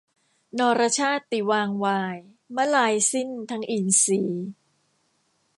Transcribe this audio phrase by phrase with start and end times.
[0.59, 2.17] นรชาติวางวาย
[2.55, 4.47] มลายสิ้นทั้งอินทรีย์